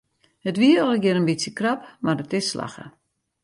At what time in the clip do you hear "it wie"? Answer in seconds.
0.49-0.79